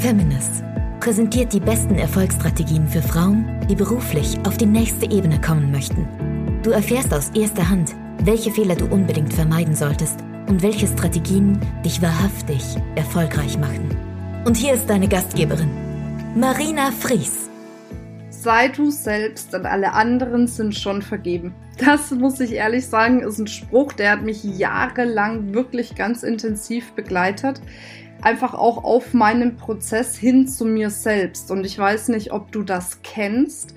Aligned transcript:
Feminist 0.00 0.64
präsentiert 0.98 1.52
die 1.52 1.60
besten 1.60 1.96
Erfolgsstrategien 1.96 2.88
für 2.88 3.02
Frauen, 3.02 3.66
die 3.68 3.74
beruflich 3.74 4.38
auf 4.46 4.56
die 4.56 4.64
nächste 4.64 5.04
Ebene 5.10 5.38
kommen 5.38 5.70
möchten. 5.70 6.08
Du 6.62 6.70
erfährst 6.70 7.12
aus 7.12 7.28
erster 7.34 7.68
Hand, 7.68 7.94
welche 8.24 8.50
Fehler 8.50 8.76
du 8.76 8.86
unbedingt 8.86 9.34
vermeiden 9.34 9.74
solltest 9.74 10.20
und 10.48 10.62
welche 10.62 10.86
Strategien 10.86 11.60
dich 11.84 12.00
wahrhaftig 12.00 12.62
erfolgreich 12.94 13.58
machen. 13.58 13.94
Und 14.46 14.56
hier 14.56 14.72
ist 14.72 14.88
deine 14.88 15.06
Gastgeberin, 15.06 15.70
Marina 16.34 16.92
Fries. 16.92 17.50
Sei 18.30 18.68
du 18.68 18.90
selbst 18.90 19.54
und 19.54 19.66
alle 19.66 19.92
anderen 19.92 20.46
sind 20.46 20.74
schon 20.74 21.02
vergeben. 21.02 21.54
Das 21.76 22.10
muss 22.10 22.40
ich 22.40 22.52
ehrlich 22.52 22.86
sagen, 22.86 23.20
ist 23.20 23.38
ein 23.38 23.46
Spruch, 23.46 23.92
der 23.92 24.12
hat 24.12 24.22
mich 24.22 24.44
jahrelang 24.44 25.52
wirklich 25.52 25.94
ganz 25.94 26.22
intensiv 26.22 26.92
begleitet. 26.92 27.60
Einfach 28.22 28.54
auch 28.54 28.84
auf 28.84 29.14
meinem 29.14 29.56
Prozess 29.56 30.16
hin 30.16 30.46
zu 30.46 30.64
mir 30.64 30.90
selbst. 30.90 31.50
Und 31.50 31.64
ich 31.64 31.78
weiß 31.78 32.08
nicht, 32.08 32.32
ob 32.32 32.52
du 32.52 32.62
das 32.62 33.02
kennst, 33.02 33.74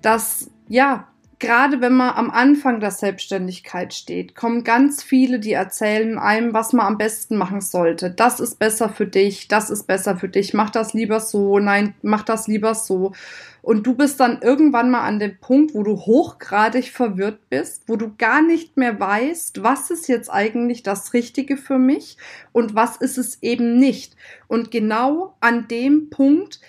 dass 0.00 0.50
ja, 0.68 1.08
gerade 1.42 1.80
wenn 1.80 1.94
man 1.94 2.14
am 2.14 2.30
Anfang 2.30 2.78
der 2.78 2.92
Selbstständigkeit 2.92 3.92
steht, 3.92 4.36
kommen 4.36 4.62
ganz 4.62 5.02
viele, 5.02 5.40
die 5.40 5.52
erzählen 5.52 6.16
einem, 6.16 6.54
was 6.54 6.72
man 6.72 6.86
am 6.86 6.98
besten 6.98 7.36
machen 7.36 7.60
sollte. 7.60 8.12
Das 8.12 8.38
ist 8.38 8.60
besser 8.60 8.88
für 8.88 9.06
dich, 9.06 9.48
das 9.48 9.68
ist 9.68 9.88
besser 9.88 10.16
für 10.16 10.28
dich, 10.28 10.54
mach 10.54 10.70
das 10.70 10.94
lieber 10.94 11.18
so, 11.18 11.58
nein, 11.58 11.94
mach 12.00 12.22
das 12.22 12.46
lieber 12.46 12.76
so. 12.76 13.12
Und 13.60 13.86
du 13.86 13.94
bist 13.94 14.20
dann 14.20 14.40
irgendwann 14.40 14.90
mal 14.90 15.02
an 15.02 15.18
dem 15.18 15.36
Punkt, 15.38 15.74
wo 15.74 15.82
du 15.82 15.96
hochgradig 15.96 16.90
verwirrt 16.90 17.50
bist, 17.50 17.88
wo 17.88 17.96
du 17.96 18.14
gar 18.16 18.40
nicht 18.40 18.76
mehr 18.76 18.98
weißt, 18.98 19.64
was 19.64 19.90
ist 19.90 20.06
jetzt 20.06 20.28
eigentlich 20.28 20.84
das 20.84 21.12
Richtige 21.12 21.56
für 21.56 21.78
mich 21.78 22.18
und 22.52 22.76
was 22.76 22.96
ist 22.96 23.18
es 23.18 23.42
eben 23.42 23.78
nicht. 23.78 24.14
Und 24.46 24.70
genau 24.70 25.34
an 25.40 25.66
dem 25.66 26.08
Punkt 26.08 26.60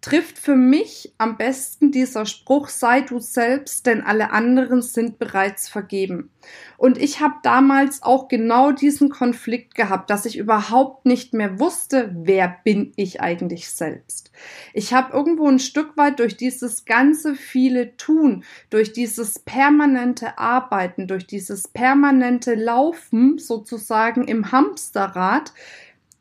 trifft 0.00 0.38
für 0.38 0.54
mich 0.54 1.12
am 1.18 1.36
besten 1.36 1.90
dieser 1.90 2.24
Spruch, 2.24 2.68
sei 2.68 3.00
du 3.00 3.18
selbst, 3.18 3.86
denn 3.86 4.00
alle 4.02 4.30
anderen 4.30 4.80
sind 4.80 5.18
bereits 5.18 5.68
vergeben. 5.68 6.30
Und 6.76 6.98
ich 6.98 7.20
habe 7.20 7.34
damals 7.42 8.02
auch 8.04 8.28
genau 8.28 8.70
diesen 8.70 9.08
Konflikt 9.10 9.74
gehabt, 9.74 10.10
dass 10.10 10.24
ich 10.24 10.38
überhaupt 10.38 11.04
nicht 11.04 11.34
mehr 11.34 11.58
wusste, 11.58 12.14
wer 12.14 12.58
bin 12.62 12.92
ich 12.94 13.20
eigentlich 13.20 13.70
selbst. 13.70 14.30
Ich 14.72 14.94
habe 14.94 15.12
irgendwo 15.12 15.48
ein 15.48 15.58
Stück 15.58 15.96
weit 15.96 16.20
durch 16.20 16.36
dieses 16.36 16.84
ganze 16.84 17.34
viele 17.34 17.96
Tun, 17.96 18.44
durch 18.70 18.92
dieses 18.92 19.40
permanente 19.40 20.38
Arbeiten, 20.38 21.08
durch 21.08 21.26
dieses 21.26 21.66
permanente 21.66 22.54
Laufen 22.54 23.38
sozusagen 23.38 24.28
im 24.28 24.52
Hamsterrad 24.52 25.52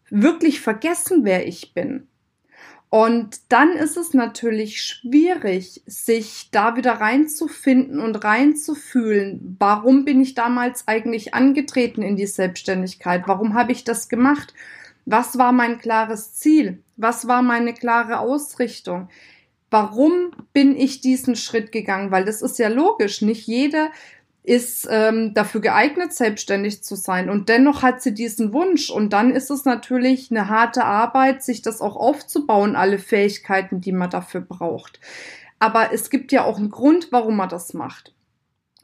wirklich 0.10 0.62
vergessen, 0.62 1.26
wer 1.26 1.46
ich 1.48 1.76
bin. 1.76 2.08
Und 2.90 3.42
dann 3.50 3.74
ist 3.74 3.98
es 3.98 4.14
natürlich 4.14 4.82
schwierig, 4.82 5.82
sich 5.86 6.50
da 6.52 6.78
wieder 6.78 6.94
reinzufinden 6.94 8.00
und 8.00 8.24
reinzufühlen. 8.24 9.58
Warum 9.60 10.06
bin 10.06 10.22
ich 10.22 10.36
damals 10.36 10.88
eigentlich 10.88 11.34
angetreten 11.34 12.02
in 12.02 12.16
die 12.16 12.28
Selbstständigkeit? 12.28 13.24
Warum 13.28 13.56
habe 13.56 13.74
ich 13.74 13.84
das 13.84 14.08
gemacht? 14.08 14.54
Was 15.06 15.38
war 15.38 15.52
mein 15.52 15.80
klares 15.80 16.34
Ziel? 16.34 16.82
Was 16.96 17.28
war 17.28 17.42
meine 17.42 17.74
klare 17.74 18.20
Ausrichtung? 18.20 19.10
Warum 19.70 20.32
bin 20.54 20.78
ich 20.78 21.02
diesen 21.02 21.36
Schritt 21.36 21.74
gegangen? 21.74 22.12
Weil 22.12 22.24
das 22.24 22.42
ist 22.42 22.58
ja 22.58 22.70
logisch. 22.70 23.22
Nicht 23.22 23.48
jeder 23.48 23.92
ist 24.48 24.88
ähm, 24.90 25.34
dafür 25.34 25.60
geeignet, 25.60 26.14
selbstständig 26.14 26.82
zu 26.82 26.96
sein. 26.96 27.30
Und 27.30 27.50
dennoch 27.50 27.82
hat 27.82 28.02
sie 28.02 28.14
diesen 28.14 28.54
Wunsch. 28.54 28.90
Und 28.90 29.12
dann 29.12 29.32
ist 29.32 29.52
es 29.52 29.66
natürlich 29.66 30.32
eine 30.32 30.48
harte 30.48 30.86
Arbeit, 30.86 31.44
sich 31.44 31.62
das 31.62 31.82
auch 31.82 31.98
aufzubauen, 31.98 32.78
alle 32.78 32.98
Fähigkeiten, 32.98 33.82
die 33.82 33.92
man 33.92 34.10
dafür 34.10 34.40
braucht. 34.40 35.02
Aber 35.60 35.92
es 35.92 36.10
gibt 36.10 36.32
ja 36.32 36.46
auch 36.46 36.58
einen 36.60 36.70
Grund, 36.70 37.12
warum 37.12 37.36
man 37.36 37.50
das 37.50 37.74
macht. 37.74 38.14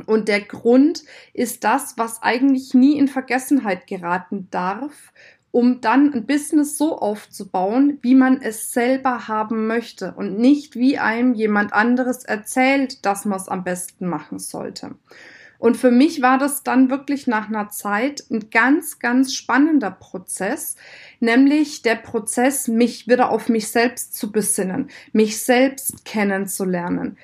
Und 0.06 0.28
der 0.28 0.42
Grund 0.42 1.04
ist 1.34 1.64
das, 1.64 1.94
was 1.98 2.22
eigentlich 2.22 2.74
nie 2.74 2.98
in 2.98 3.08
Vergessenheit 3.08 3.88
geraten 3.88 4.50
darf, 4.52 5.14
um 5.52 5.80
dann 5.80 6.14
ein 6.14 6.26
Business 6.26 6.78
so 6.78 6.98
aufzubauen, 6.98 8.00
wie 8.02 8.16
man 8.16 8.42
es 8.42 8.74
selber 8.74 9.30
haben 9.30 9.68
möchte 9.68 10.14
und 10.18 10.38
nicht 10.38 10.76
wie 10.76 10.98
einem 10.98 11.36
jemand 11.36 11.72
anderes 11.72 12.26
erzählt, 12.26 13.06
dass 13.06 13.24
man 13.24 13.40
es 13.40 13.48
am 13.48 13.64
besten 13.64 14.08
machen 14.08 14.40
sollte. 14.40 14.96
Und 15.64 15.78
für 15.78 15.92
mich 15.92 16.22
war 16.22 16.38
das 16.38 16.64
dann 16.64 16.90
wirklich 16.90 17.26
nach 17.26 17.48
einer 17.48 17.70
Zeit 17.70 18.26
ein 18.30 18.50
ganz, 18.50 19.00
ganz 19.00 19.34
spannender 19.34 19.92
Prozess, 19.92 20.76
nämlich 21.22 21.82
der 21.84 21.96
Prozess, 21.96 22.68
mich 22.68 23.08
wieder 23.08 23.30
auf 23.30 23.48
mich 23.48 23.70
selbst 23.70 24.14
zu 24.14 24.30
besinnen, 24.30 24.90
mich 25.14 25.42
selbst 25.42 26.04
kennenzulernen, 26.04 27.18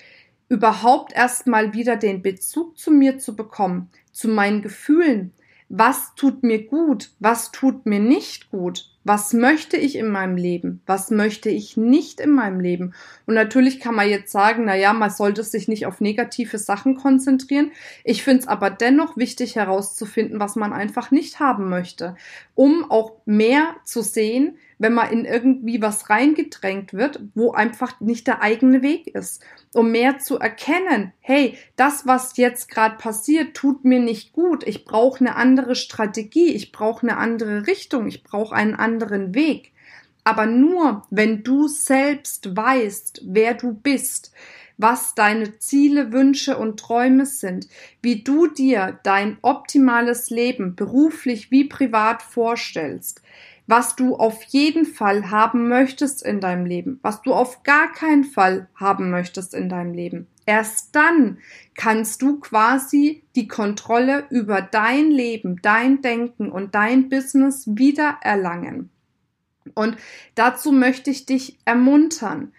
überhaupt 0.47 1.11
erstmal 1.11 1.73
wieder 1.73 1.97
den 1.97 2.22
Bezug 2.22 2.77
zu 2.77 2.91
mir 2.91 3.19
zu 3.19 3.35
bekommen, 3.35 3.89
zu 4.13 4.29
meinen 4.29 4.61
Gefühlen, 4.61 5.33
was 5.67 6.16
tut 6.16 6.41
mir 6.41 6.66
gut, 6.66 7.11
was 7.19 7.51
tut 7.51 7.85
mir 7.85 8.00
nicht 8.00 8.51
gut, 8.51 8.89
was 9.09 9.33
möchte 9.33 9.75
ich 9.75 9.95
in 9.95 10.09
meinem 10.09 10.37
Leben, 10.37 10.83
was 10.85 11.09
möchte 11.09 11.49
ich 11.49 11.75
nicht 11.75 12.19
in 12.19 12.29
meinem 12.29 12.59
Leben. 12.59 12.93
Und 13.25 13.33
natürlich 13.33 13.79
kann 13.79 13.95
man 13.95 14.07
jetzt 14.07 14.31
sagen, 14.31 14.65
na 14.65 14.75
ja, 14.75 14.93
man 14.93 15.09
sollte 15.09 15.41
sich 15.41 15.67
nicht 15.67 15.87
auf 15.87 15.99
negative 15.99 16.59
Sachen 16.59 16.95
konzentrieren. 16.95 17.71
Ich 18.03 18.21
finde 18.21 18.41
es 18.41 18.47
aber 18.47 18.69
dennoch 18.69 19.17
wichtig 19.17 19.55
herauszufinden, 19.55 20.39
was 20.39 20.55
man 20.55 20.73
einfach 20.73 21.09
nicht 21.09 21.39
haben 21.39 21.69
möchte, 21.69 22.17
um 22.53 22.91
auch 22.91 23.13
mehr 23.25 23.75
zu 23.83 24.03
sehen, 24.03 24.59
wenn 24.79 24.94
man 24.94 25.12
in 25.12 25.25
irgendwie 25.25 25.81
was 25.81 26.09
reingedrängt 26.09 26.94
wird, 26.94 27.19
wo 27.35 27.51
einfach 27.51 28.00
nicht 28.00 28.25
der 28.28 28.41
eigene 28.41 28.81
Weg 28.81 29.07
ist. 29.07 29.44
Um 29.73 29.91
mehr 29.91 30.17
zu 30.19 30.40
erkennen, 30.40 31.13
hey, 31.19 31.57
das, 31.75 32.07
was 32.07 32.38
jetzt 32.38 32.69
gerade 32.72 32.95
passiert, 32.95 33.56
tut 33.56 33.85
mir 33.85 34.00
nicht 34.00 34.34
gut. 34.34 34.66
Ich 34.66 34.85
brauche 34.85 35.19
eine 35.19 35.35
andere 35.35 35.75
Strategie, 35.75 36.53
ich 36.53 36.72
brauche 36.72 37.03
eine 37.07 37.18
andere 37.18 37.68
Richtung, 37.68 38.07
ich 38.07 38.23
brauche 38.23 38.56
einen 38.56 38.73
anderen 38.73 39.35
Weg. 39.35 39.73
Aber 40.23 40.45
nur, 40.45 41.03
wenn 41.09 41.44
du 41.44 41.68
selbst 41.68 42.56
weißt, 42.56 43.23
wer 43.25 43.53
du 43.56 43.73
bist, 43.73 44.31
was 44.78 45.13
deine 45.13 45.59
Ziele, 45.59 46.13
Wünsche 46.13 46.57
und 46.57 46.79
Träume 46.79 47.25
sind, 47.25 47.68
wie 48.01 48.23
du 48.23 48.47
dir 48.47 48.97
dein 49.03 49.38
optimales 49.41 50.29
Leben 50.29 50.75
beruflich 50.75 51.51
wie 51.51 51.66
privat 51.66 52.22
vorstellst, 52.22 53.22
was 53.69 53.96
du 53.96 54.16
auf 54.16 54.41
jeden 54.46 54.84
Fall 54.84 55.30
haben 55.30 55.68
möchtest 55.68 56.24
in 56.24 56.40
deinem 56.40 56.66
Leben, 56.66 57.00
was 57.03 57.22
du 57.22 57.34
auf 57.34 57.62
gar 57.62 57.91
keinen 57.94 58.24
Fall 58.24 58.68
haben 58.74 59.12
möchtest 59.12 59.53
in 59.53 59.69
deinem 59.69 59.94
Leben. 59.94 60.25
Erst 60.47 60.96
dann 60.96 61.38
kannst 61.75 62.24
du 62.24 62.40
quasi 62.40 63.22
die 63.35 63.47
Kontrolle 63.47 64.25
über 64.31 64.63
dein 64.63 65.12
Leben, 65.12 65.62
dein 65.62 66.02
Denken 66.02 66.52
und 66.52 66.74
dein 66.74 67.09
Business 67.09 67.68
wieder 67.68 68.18
erlangen. 68.22 68.90
Und 69.75 69.97
dazu 70.34 70.72
möchte 70.72 71.12
ich 71.12 71.28
dich 71.28 71.59
ermuntern. 71.66 72.53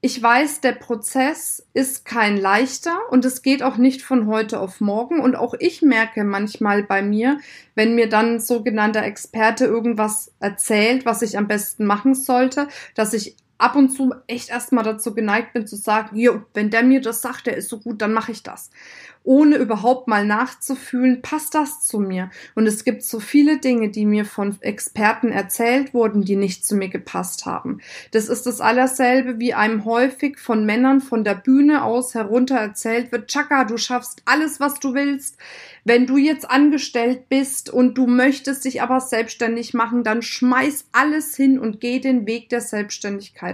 Ich 0.00 0.22
weiß, 0.22 0.60
der 0.60 0.72
Prozess 0.72 1.66
ist 1.74 2.04
kein 2.04 2.36
leichter 2.36 2.96
und 3.10 3.24
es 3.24 3.42
geht 3.42 3.64
auch 3.64 3.78
nicht 3.78 4.02
von 4.02 4.28
heute 4.28 4.60
auf 4.60 4.80
morgen. 4.80 5.18
Und 5.18 5.34
auch 5.34 5.54
ich 5.58 5.82
merke 5.82 6.22
manchmal 6.22 6.84
bei 6.84 7.02
mir, 7.02 7.40
wenn 7.74 7.96
mir 7.96 8.08
dann 8.08 8.34
ein 8.34 8.40
sogenannter 8.40 9.02
Experte 9.02 9.64
irgendwas 9.64 10.30
erzählt, 10.38 11.04
was 11.04 11.22
ich 11.22 11.36
am 11.36 11.48
besten 11.48 11.84
machen 11.84 12.14
sollte, 12.14 12.68
dass 12.94 13.12
ich 13.12 13.34
ab 13.58 13.76
und 13.76 13.90
zu 13.90 14.14
echt 14.26 14.50
erstmal 14.50 14.84
dazu 14.84 15.14
geneigt 15.14 15.52
bin 15.52 15.66
zu 15.66 15.76
sagen, 15.76 16.16
jo, 16.16 16.42
wenn 16.54 16.70
der 16.70 16.82
mir 16.82 17.00
das 17.00 17.20
sagt, 17.20 17.46
der 17.46 17.56
ist 17.56 17.68
so 17.68 17.78
gut, 17.78 18.00
dann 18.00 18.12
mache 18.12 18.32
ich 18.32 18.42
das 18.42 18.70
ohne 19.28 19.56
überhaupt 19.56 20.08
mal 20.08 20.24
nachzufühlen, 20.24 21.20
passt 21.20 21.54
das 21.54 21.82
zu 21.82 22.00
mir? 22.00 22.30
Und 22.54 22.66
es 22.66 22.82
gibt 22.82 23.02
so 23.02 23.20
viele 23.20 23.58
Dinge, 23.58 23.90
die 23.90 24.06
mir 24.06 24.24
von 24.24 24.56
Experten 24.62 25.30
erzählt 25.30 25.92
wurden, 25.92 26.22
die 26.22 26.36
nicht 26.36 26.64
zu 26.64 26.76
mir 26.76 26.88
gepasst 26.88 27.44
haben. 27.44 27.80
Das 28.12 28.30
ist 28.30 28.46
das 28.46 28.62
allerselbe, 28.62 29.38
wie 29.38 29.52
einem 29.52 29.84
häufig 29.84 30.38
von 30.38 30.64
Männern 30.64 31.02
von 31.02 31.24
der 31.24 31.34
Bühne 31.34 31.84
aus 31.84 32.14
herunter 32.14 32.56
erzählt 32.56 33.12
wird, 33.12 33.30
Chaka, 33.30 33.64
du 33.64 33.76
schaffst 33.76 34.22
alles, 34.24 34.60
was 34.60 34.80
du 34.80 34.94
willst. 34.94 35.36
Wenn 35.84 36.06
du 36.06 36.16
jetzt 36.16 36.50
angestellt 36.50 37.28
bist 37.28 37.70
und 37.70 37.96
du 37.96 38.06
möchtest 38.06 38.64
dich 38.64 38.82
aber 38.82 39.00
selbstständig 39.00 39.74
machen, 39.74 40.04
dann 40.04 40.22
schmeiß 40.22 40.86
alles 40.92 41.34
hin 41.34 41.58
und 41.58 41.80
geh 41.80 41.98
den 41.98 42.26
Weg 42.26 42.48
der 42.48 42.60
Selbstständigkeit. 42.60 43.47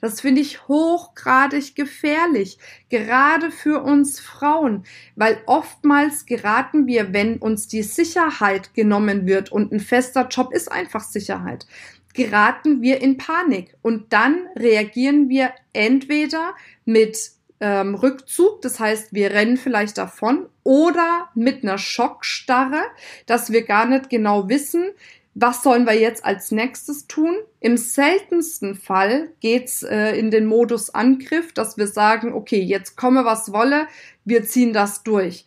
Das 0.00 0.20
finde 0.20 0.40
ich 0.40 0.68
hochgradig 0.68 1.74
gefährlich, 1.74 2.58
gerade 2.90 3.50
für 3.50 3.82
uns 3.82 4.20
Frauen, 4.20 4.84
weil 5.14 5.38
oftmals 5.46 6.26
geraten 6.26 6.86
wir, 6.86 7.12
wenn 7.12 7.38
uns 7.38 7.68
die 7.68 7.82
Sicherheit 7.82 8.74
genommen 8.74 9.26
wird 9.26 9.50
und 9.50 9.72
ein 9.72 9.80
fester 9.80 10.28
Job 10.28 10.52
ist 10.52 10.70
einfach 10.70 11.02
Sicherheit, 11.02 11.66
geraten 12.12 12.82
wir 12.82 13.00
in 13.00 13.16
Panik. 13.16 13.76
Und 13.82 14.12
dann 14.12 14.48
reagieren 14.56 15.28
wir 15.28 15.52
entweder 15.72 16.54
mit 16.84 17.30
ähm, 17.60 17.94
Rückzug, 17.94 18.60
das 18.62 18.80
heißt, 18.80 19.14
wir 19.14 19.30
rennen 19.30 19.56
vielleicht 19.56 19.96
davon, 19.98 20.46
oder 20.62 21.28
mit 21.34 21.62
einer 21.62 21.78
Schockstarre, 21.78 22.82
dass 23.26 23.52
wir 23.52 23.64
gar 23.64 23.86
nicht 23.86 24.10
genau 24.10 24.48
wissen, 24.48 24.90
was 25.38 25.62
sollen 25.62 25.84
wir 25.84 25.92
jetzt 25.92 26.24
als 26.24 26.50
nächstes 26.50 27.06
tun? 27.08 27.36
Im 27.60 27.76
seltensten 27.76 28.74
Fall 28.74 29.28
geht's 29.40 29.82
äh, 29.82 30.18
in 30.18 30.30
den 30.30 30.46
Modus 30.46 30.88
Angriff, 30.94 31.52
dass 31.52 31.76
wir 31.76 31.86
sagen, 31.86 32.32
okay, 32.32 32.62
jetzt 32.62 32.96
komme 32.96 33.26
was 33.26 33.52
wolle, 33.52 33.86
wir 34.24 34.44
ziehen 34.44 34.72
das 34.72 35.02
durch. 35.02 35.44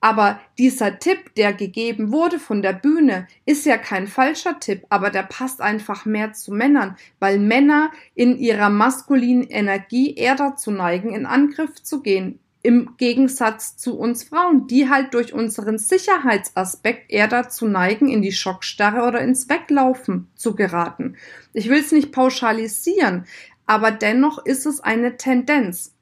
Aber 0.00 0.40
dieser 0.58 0.98
Tipp, 0.98 1.34
der 1.34 1.52
gegeben 1.52 2.12
wurde 2.12 2.38
von 2.38 2.62
der 2.62 2.72
Bühne, 2.72 3.26
ist 3.44 3.66
ja 3.66 3.76
kein 3.76 4.06
falscher 4.06 4.58
Tipp, 4.58 4.86
aber 4.88 5.10
der 5.10 5.24
passt 5.24 5.60
einfach 5.60 6.06
mehr 6.06 6.32
zu 6.32 6.52
Männern, 6.54 6.96
weil 7.18 7.38
Männer 7.38 7.90
in 8.14 8.38
ihrer 8.38 8.70
maskulinen 8.70 9.48
Energie 9.48 10.14
eher 10.14 10.36
dazu 10.36 10.70
neigen, 10.70 11.12
in 11.12 11.26
Angriff 11.26 11.82
zu 11.82 12.00
gehen, 12.00 12.38
im 12.66 12.96
Gegensatz 12.96 13.76
zu 13.76 13.96
uns 13.96 14.24
Frauen, 14.24 14.66
die 14.66 14.90
halt 14.90 15.14
durch 15.14 15.32
unseren 15.32 15.78
Sicherheitsaspekt 15.78 17.12
eher 17.12 17.28
dazu 17.28 17.68
neigen, 17.68 18.08
in 18.08 18.22
die 18.22 18.32
Schockstarre 18.32 19.06
oder 19.06 19.20
ins 19.20 19.48
Weglaufen 19.48 20.26
zu 20.34 20.56
geraten. 20.56 21.14
Ich 21.52 21.68
will 21.68 21.78
es 21.78 21.92
nicht 21.92 22.10
pauschalisieren, 22.10 23.24
aber 23.66 23.92
dennoch 23.92 24.44
ist 24.44 24.66
es 24.66 24.80
eine 24.80 25.16
Tendenz. 25.16 25.94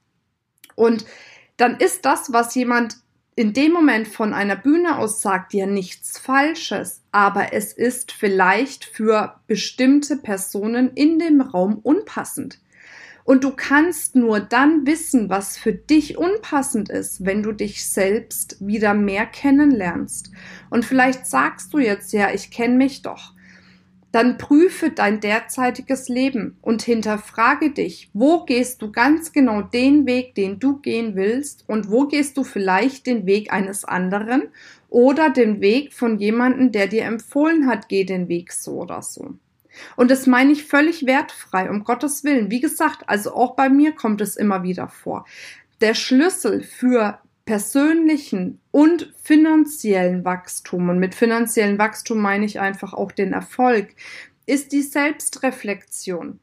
Und 0.75 1.05
dann 1.59 1.77
ist 1.77 2.07
das, 2.07 2.33
was 2.33 2.55
jemand 2.55 2.97
in 3.37 3.53
dem 3.53 3.73
Moment 3.73 4.09
von 4.09 4.33
einer 4.33 4.57
Bühne 4.57 4.97
aus 4.97 5.21
sagt, 5.21 5.53
ja 5.53 5.67
nichts 5.67 6.19
Falsches, 6.19 7.03
aber 7.13 7.53
es 7.53 7.75
ist 7.75 8.11
vielleicht 8.11 8.87
für 8.87 9.39
bestimmte 9.47 10.17
Personen 10.17 10.93
in 10.95 11.19
dem 11.19 11.43
Raum 11.43 11.79
unpassend. 11.83 12.59
Und 13.25 13.43
du 13.43 13.53
kannst 13.53 14.17
nur 14.17 14.39
dann 14.39 14.87
wissen, 14.87 15.31
was 15.31 15.57
für 15.57 15.73
dich 15.73 16.19
unpassend 16.19 16.91
ist, 16.91 17.25
wenn 17.25 17.43
du 17.43 17.53
dich 17.53 17.89
selbst 17.89 18.57
wieder 18.61 18.93
mehr 18.93 19.25
kennenlernst. 19.25 20.31
Und 20.69 20.85
vielleicht 20.85 21.27
sagst 21.27 21.73
du 21.73 21.79
jetzt, 21.79 22.13
ja, 22.13 22.31
ich 22.33 22.51
kenne 22.51 22.77
mich 22.77 23.01
doch. 23.01 23.33
Dann 24.13 24.39
prüfe 24.39 24.91
dein 24.91 25.19
derzeitiges 25.19 26.09
Leben 26.09 26.57
und 26.61 26.83
hinterfrage 26.83 27.71
dich, 27.71 28.11
wo 28.13 28.45
gehst 28.45 28.81
du 28.81 28.93
ganz 28.93 29.33
genau 29.33 29.63
den 29.63 30.07
Weg, 30.07 30.37
den 30.37 30.61
du 30.61 30.77
gehen 30.77 31.17
willst 31.17 31.65
und 31.67 31.91
wo 31.91 32.07
gehst 32.07 32.37
du 32.37 32.45
vielleicht 32.45 33.07
den 33.07 33.27
Weg 33.27 33.53
eines 33.53 33.85
anderen 33.85 34.43
oder 34.89 35.31
den 35.31 35.61
Weg 35.61 35.93
von 35.93 36.19
jemandem, 36.19 36.71
der 36.71 36.87
dir 36.87 37.07
empfohlen 37.07 37.67
hat, 37.67 37.89
geh 37.89 38.05
den 38.05 38.29
Weg 38.29 38.53
so 38.53 38.83
oder 38.83 39.03
so. 39.03 39.35
Und 39.97 40.11
das 40.11 40.27
meine 40.27 40.53
ich 40.53 40.65
völlig 40.65 41.07
wertfrei, 41.07 41.71
um 41.71 41.85
Gottes 41.85 42.25
Willen. 42.25 42.51
Wie 42.51 42.61
gesagt, 42.61 43.09
also 43.09 43.35
auch 43.35 43.57
bei 43.57 43.69
mir 43.69 43.93
kommt 43.93 44.21
es 44.21 44.37
immer 44.37 44.63
wieder 44.63 44.89
vor. 44.89 45.25
Der 45.81 45.95
Schlüssel 45.95 46.63
für 46.63 47.19
persönlichen 47.45 48.61
und 48.71 49.13
finanziellen 49.23 50.25
Wachstum, 50.25 50.89
und 50.89 50.99
mit 50.99 51.15
finanziellen 51.15 51.79
Wachstum 51.79 52.19
meine 52.19 52.47
ich 52.47 52.61
einfach 52.61 52.95
auch 52.95 53.13
den 53.13 53.33
Erfolg, 53.33 53.89
ist 54.47 54.73
die 54.73 54.83
Selbstreflexion 54.83 56.41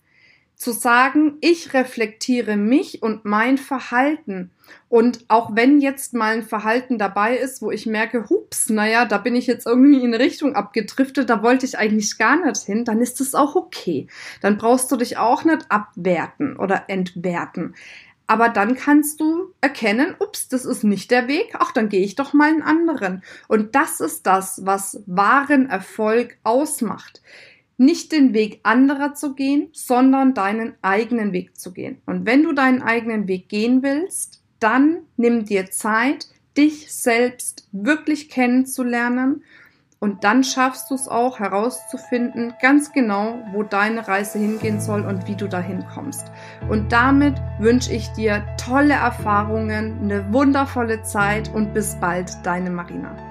zu 0.61 0.71
sagen, 0.71 1.37
ich 1.41 1.73
reflektiere 1.73 2.55
mich 2.55 3.01
und 3.01 3.25
mein 3.25 3.57
Verhalten. 3.57 4.51
Und 4.89 5.25
auch 5.27 5.55
wenn 5.55 5.81
jetzt 5.81 6.13
mal 6.13 6.33
ein 6.33 6.43
Verhalten 6.43 6.99
dabei 6.99 7.35
ist, 7.35 7.63
wo 7.63 7.71
ich 7.71 7.87
merke, 7.87 8.29
hups, 8.29 8.69
naja, 8.69 9.05
da 9.05 9.17
bin 9.17 9.35
ich 9.35 9.47
jetzt 9.47 9.65
irgendwie 9.65 10.03
in 10.03 10.13
Richtung 10.13 10.55
abgedriftet, 10.55 11.29
da 11.31 11.41
wollte 11.41 11.65
ich 11.65 11.79
eigentlich 11.79 12.17
gar 12.19 12.45
nicht 12.45 12.61
hin, 12.61 12.85
dann 12.85 13.01
ist 13.01 13.19
es 13.21 13.33
auch 13.33 13.55
okay. 13.55 14.05
Dann 14.41 14.59
brauchst 14.59 14.91
du 14.91 14.97
dich 14.97 15.17
auch 15.17 15.43
nicht 15.43 15.65
abwerten 15.69 16.55
oder 16.57 16.83
entwerten. 16.89 17.73
Aber 18.27 18.47
dann 18.47 18.75
kannst 18.75 19.19
du 19.19 19.53
erkennen, 19.61 20.15
ups, 20.19 20.47
das 20.47 20.65
ist 20.65 20.83
nicht 20.83 21.09
der 21.09 21.27
Weg, 21.27 21.55
ach, 21.57 21.71
dann 21.71 21.89
gehe 21.89 22.05
ich 22.05 22.15
doch 22.15 22.33
mal 22.33 22.49
einen 22.49 22.61
anderen. 22.61 23.23
Und 23.47 23.73
das 23.73 23.99
ist 23.99 24.27
das, 24.27 24.61
was 24.63 25.01
wahren 25.07 25.69
Erfolg 25.69 26.37
ausmacht 26.43 27.21
nicht 27.81 28.11
den 28.11 28.35
Weg 28.35 28.59
anderer 28.61 29.15
zu 29.15 29.33
gehen, 29.33 29.69
sondern 29.71 30.35
deinen 30.35 30.75
eigenen 30.83 31.33
Weg 31.33 31.57
zu 31.57 31.73
gehen. 31.73 31.97
Und 32.05 32.27
wenn 32.27 32.43
du 32.43 32.53
deinen 32.53 32.83
eigenen 32.83 33.27
Weg 33.27 33.49
gehen 33.49 33.81
willst, 33.81 34.43
dann 34.59 34.99
nimm 35.17 35.45
dir 35.45 35.71
Zeit, 35.71 36.27
dich 36.55 36.93
selbst 36.93 37.67
wirklich 37.71 38.29
kennenzulernen 38.29 39.43
und 39.97 40.23
dann 40.23 40.43
schaffst 40.43 40.91
du 40.91 40.95
es 40.95 41.07
auch 41.07 41.39
herauszufinden, 41.39 42.53
ganz 42.61 42.91
genau, 42.91 43.39
wo 43.51 43.63
deine 43.63 44.07
Reise 44.07 44.37
hingehen 44.37 44.79
soll 44.79 45.01
und 45.03 45.27
wie 45.27 45.35
du 45.35 45.47
dahin 45.47 45.83
kommst. 45.91 46.31
Und 46.69 46.91
damit 46.91 47.35
wünsche 47.59 47.93
ich 47.93 48.07
dir 48.09 48.45
tolle 48.63 48.93
Erfahrungen, 48.93 49.99
eine 50.03 50.31
wundervolle 50.31 51.01
Zeit 51.01 51.51
und 51.51 51.73
bis 51.73 51.95
bald, 51.99 52.31
deine 52.43 52.69
Marina. 52.69 53.30